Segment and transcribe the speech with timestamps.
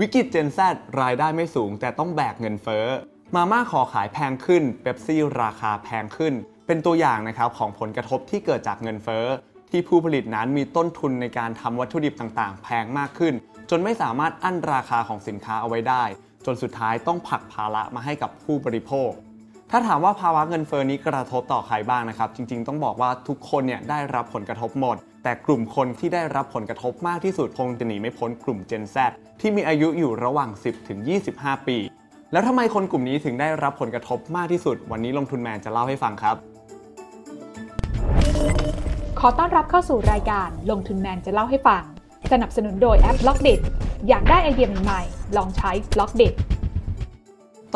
[0.00, 0.60] วิกฤต Gen Z
[1.00, 2.86] รายได้ไม่สูง แต่ต้องแบกเงินเฟ้อ
[3.34, 6.34] มาม่าขอขายแพงขึ้นเบปซี่ราคาแพงขึ้น
[6.66, 9.26] เป็นตัวอย่างนะครับของผลกระทบที่เกิดจากเงินเฟ้อ
[9.70, 13.34] ที่ผู้ผลิตนั้นมีต้นทุนในการทำวัตถุดิบต่างๆ แพงมากขึ้น
[13.70, 16.04] จนไม่สามารถอั้นราคาของสินค้าเอาไว้ได้
[16.46, 19.10] จนสุดท้ายต้องผลักภาระมาให้กับผู้บริโภค
[19.70, 28.96] ถ้าถามว่าภาวะเงินเฟ้อนี้กระทบต่อใครบ้างนะครับ จริง ๆ ต้องบอกว่าทุกคนเนี่ยได้รับผลกระทบหมด แต่กลุ่มคนที่ได้รับผลกระทบมากที่สุดคงจะหนีไม่พ้นกลุ่ม Gen Z
[29.40, 30.98] ที่มีอายุอยู่ระหว่าง 10 ถึง
[31.32, 31.76] 25 ปี
[32.32, 36.36] แล้วทำไมคนกลุ่มนี้ถึงได้รับผลกระทบมากที่สุด วันนี้ลงทุนแมนจะเล่าให้ฟังครับ
[39.20, 41.82] ขอต้อนรับเข้าสู่รายการลงทุนแมนจะเล่าให้ฟัง
[42.32, 43.48] สนับสนุนโดยแอป Blockdit
[44.08, 46.22] อยากได้ไอเดียใหม่ๆลองใช้ Blockdit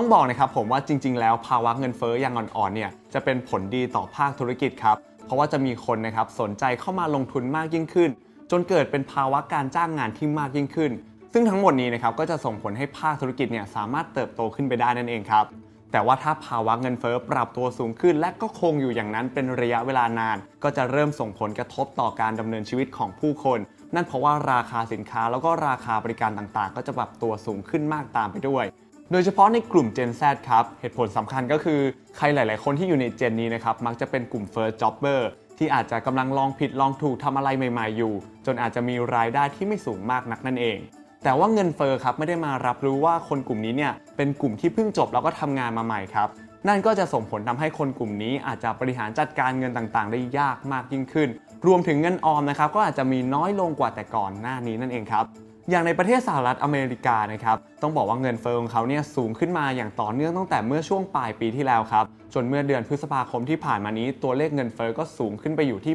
[0.00, 8.10] ต้องบอกนะครับผมว่าจริง ๆ แล้วภาวะเงินเฟ้ออย่างอ่อนๆเนี่ยจะเป็นผลดีต่อภาคธุรกิจครับ เพราะว่าจะมีคนนะครับสนใจเข้ามาลงทุนมากยิ่งขึ้น
[8.50, 10.90] จนเกิดเป็นภาวะการจ้างงานที่มากยิ่งขึ้น
[11.32, 15.44] ซึ่งทั้งหมดนี้นะครับก็จะส่งผลให้ภาคธุรกิจเนี่ยสามารถเติบโตขึ้นไปได้นั่นเองครับ
[15.92, 23.58] แต่ว่าถ้าภาวะเงินเฟ้อปรับตัวสูงขึ้น และก็คงอยู่อย่างนั้นเป็นระยะเวลานาน ก็จะเริ่มส่งผลกระทบต่อการดำเนินชีวิตของผู้คน
[23.94, 28.64] นั่นเพราะว่าราคาสินค้าแล้วก็ราคาบริการต่างๆ ก็จะปรับตัวสูงขึ้นมากตามไปด้วย
[29.12, 31.80] โดยเฉพาะในกลุ่ม Gen Z ครับ เหตุผลสำคัญก็คือ
[32.16, 35.20] ใครหลาย ๆ คนที่อยู่ในเจนนี้นะครับ มักจะเป็นกลุ่ม First Jobber
[35.58, 38.12] ที่อาจจะกำลังลองผิดลองถูกทำอะไรใหม่ ๆ อยู่
[38.46, 40.78] จนอาจจะมีรายได้ที่ไม่สูงมากนักนั่นเอง
[41.24, 46.28] แต่ว่าเงินเฟอ้อครับไม่ได้มารับรู้ว่าคนกลุ่มนี้เนี่ยเป็นกลุ่มที่เพิ่งจบแล้วก็ทำงานมาใหม่ครับ
[46.68, 51.28] นั่นก็จะส่งผลทำให้คนกลุ่มนี้อาจจะบริหารจัดการเงินต่าง ๆ ได้ยากมากยิ่งขึ้น
[51.66, 55.24] รวมถึงเงินออมนะครับก็อาจจะมีน้อยลงกว่าแต่ก่อนหน้านี้นั่นเองครับ
[55.70, 65.94] อย่างในประเทศสหรัฐอเมริกานะครับต้องบอกว่าเงินเฟ้อของเขาเนี่ยสูงขึ้นมาอย่างต่อเนื่องตั้งแต่เมื่อช่วงปลายปีที่แล้วครับจนเมื่อเดือนพฤษภาคมที่ผ่านมานี้ตัวเลขเงินเฟ้อก็สูงขึ้นไปอยู่ที่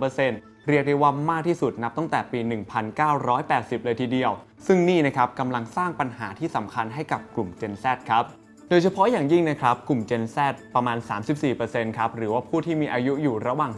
[0.00, 2.38] 8.3%เรียกได้ว่ามากที่สุดนับตั้งแต่ปี
[3.12, 4.30] 1980 เลยทีเดียว
[4.66, 8.24] ซึ่งนี่นะครับกำลังสร้างปัญหาที่สำคัญให้กับกลุ่ม Gen Z ครับ
[8.70, 10.38] โดยเฉพาะอย่างยิ่งนะครับ กลุ่ม Gen Z
[10.74, 10.98] ประมาณ
[11.48, 13.72] 34%ครับ หรือว่าผู้ที่มีอายุอยู่ระหว่าง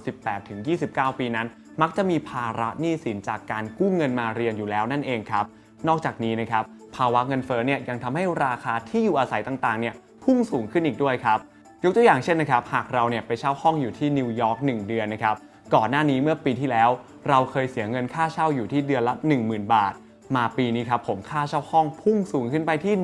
[0.57, 1.47] 18-29 ปีนั้น
[1.83, 5.45] มักจะมีภาระหนี้สินจากการกู้เงินมาเรียนอยู่แล้วนั่นเองครับ
[5.89, 6.65] นอกจากนี้นะครับ
[6.97, 9.95] ภาวะเงินเฟ้อเนี่ยยังทำให้ราคาที่อยู่อาศัยต่างๆเนี่ย
[10.25, 11.39] พุ่งสูงขึ้นอีกด้วยครับ
[11.85, 15.37] ยกตัวอย่างเช่นนะครับหากเราเนี่ยไปเช่าห้องอยู่ที่นิวยอร์ก1เดือนนะครับ
[15.75, 16.89] ก่อนหน้านี้เมื่อปีที่แล้ว
[17.29, 19.93] เราเคยเสียเงินค่าเช่าอยู่ที่เดือนละ 10,000 บาท
[20.37, 22.95] มาปีนี้ครับผมค่าเช่าห้องพุ่งสูงขึ้นไปที่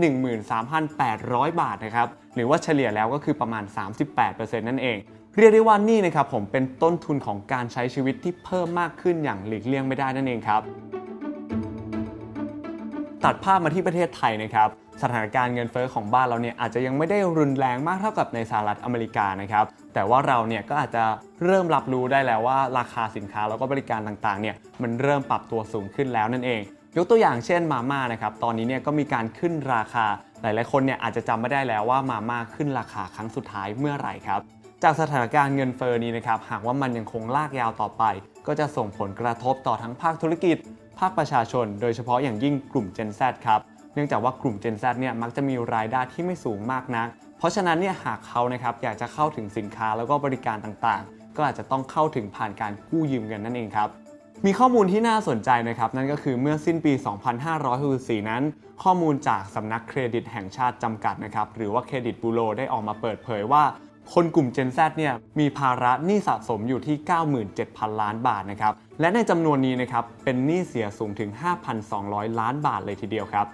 [0.76, 3.64] 13,800 บาทนะครับหรือว่าเฉลี่ยแล้วก็คือประมาณ
[4.16, 4.98] 38%นั่นเอง
[5.38, 10.62] เรียกได้ว่านี่นะครับผมเป็นต้นทุนของการใช้ชีวิตที่เพิ่มมากขึ้นอย่างหลีกเลี่ยงไม่ได้นั่นเองครับ
[13.24, 14.68] ตัดภาพมาที่ประเทศไทยนะครับ
[15.02, 19.64] สถานการณ์เงินเฟอ้อของบ้านเราเนี่ยอาจจะยังไม่ได้รุนแรงมากเท่ากับในสหรัฐอเมริกานะครับ
[19.94, 21.04] แต่ว่าเราเนี่ยก็อาจจะ
[21.44, 26.60] เริ่มรับรู้ได้แล้วว่าราคาสินค้าแล้วก็บริการต่างๆเนี่ยมันเริ่มปรับตัวสูงขึ้นแล้วนั่นเอง
[26.96, 30.06] ยกตัวอย่างเช่นมาม่านะครับตอนนี้เนี่ยก็มีการขึ้นราคา
[30.42, 34.40] หลายๆคนเนี่ยอาจจะจำไม่ได้แล้วว่ามาม่าขึ้นราคาครั้งสุดท้ายเมื่อไหร่ครับ
[34.84, 38.04] จากสถานการณ์เงินเฟอ้อนี้นะครับหากว่ามันยังคงลากยาวต่อไป
[38.46, 40.56] ก็จะส่งผลกระทบต่อทั้งภาคธุรกิจ
[40.98, 43.60] ภาคประชาชน โดยเฉพาะอย่างยิ่งกลุ่ม Gen Z ครับ
[43.94, 47.08] เนื่องจากว่ากลุ่ม Gen Z เนี่ยมักจะมีรายได้ที่ไม่สูงมากนัก
[47.38, 53.88] เพราะฉะนั้นเนี่ยหากเขานะครับอยากจะเข้าถึงสินค้าแล้วก็บริการต่างๆ ก็อาจจะต้องเข้าถึงผ่านการกู้ยืมเงินนั่นเองครับ
[54.46, 56.92] มีข้อมูลที่น่าสนใจนะครับ นั่นก็คือเมื่อสิ้นปี
[57.60, 58.42] 2564 นั้น
[58.82, 63.62] ข้อมูลจากสำนักเครดิตแห่งชาติจำกัดนะครับ หรือว่าเครดิตบูโรได้ออกมาเปิดเผยว่า
[64.12, 66.96] คนกลุ่ม Gen Z เนี่ยมีภาระหนี้สะสมอยู่ที่
[67.48, 71.30] 97,000 ล้านบาทนะครับ และในจำนวนนี้นะครับเป็นหนี้เสียสูงถึง
[71.84, 73.46] 5,200 ล้านบาทเลยทีเดียวครับ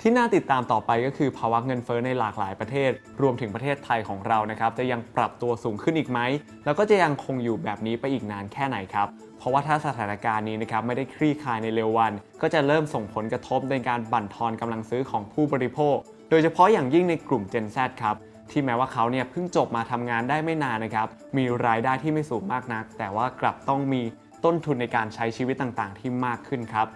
[0.00, 2.90] ที่น่าติดตามต่อไปก็คือภาวะเงินเฟ้อในหลากหลายประเทศ
[3.22, 6.20] รวมถึงประเทศไทยของเรานะครับ จะยังปรับตัวสูงขึ้นอีกไหม
[6.64, 12.12] แล้วก็จะยังคงอยู่แบบนี้ไปอีกนานแค่ไหนครับ เพราะว่าถ้าสถานการณ์นี้นะครับไม่ได้คลี่คลายในเร็ววัน
[12.42, 15.96] ก็จะเริ่มส่งผลกระทบในการบั่นทอนกำลังซื้อของผู้บริโภค
[16.30, 18.16] โดยเฉพาะอย่างยิ่งในกลุ่ม Gen Z ครับ
[18.54, 24.02] ที่แม้ว่าเขาเนี่ยเพิ่งจบมาทำงานได้ไม่นานนะครับ มีรายได้ที่ไม่สูงมากนัก แต่ว่ากลับต้องมี
[24.44, 26.86] ต้นทุนในการใช้ชีวิตต่างๆ ที่มากขึ้นครับ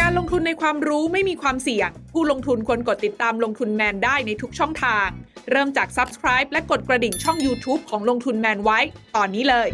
[0.00, 5.08] การลงทุนในความรู้ไม่มีความเสี่ยง ผู้ลงทุนควรกดติดตามลงทุนแมนได้ในทุกช่องทาง
[5.50, 8.78] เริ่มจาก Subscribe และกดกระดิ่งช่อง YouTube ของลงทุนแมนไว้
[9.16, 9.68] ตอนนี้เลย